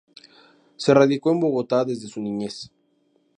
Se 0.77 0.95
radicó 0.95 1.31
en 1.31 1.39
Bogotá 1.39 1.85
desde 1.85 2.07
su 2.07 2.19
niñez. 2.23 2.71